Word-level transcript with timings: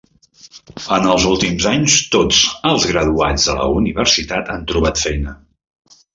En 0.95 1.03
els 1.15 1.27
últims 1.31 1.67
anys, 1.71 1.97
tots 2.15 2.39
els 2.71 2.87
graduats 2.93 3.47
de 3.51 3.57
la 3.61 3.69
universitat 3.83 4.53
han 4.55 4.67
trobat 4.73 5.05
feina. 5.05 5.37